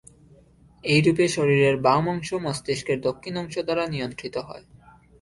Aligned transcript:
এইরূপে 0.83 1.25
শরীরের 1.27 1.75
বাম 1.77 2.03
অংশ 2.09 2.29
মস্তিষ্কের 2.43 2.97
দক্ষিণ 3.01 3.33
অংশ 3.37 3.55
দ্বারা 3.59 3.83
নিয়ন্ত্রিত 3.87 4.35
হয়। 4.47 4.65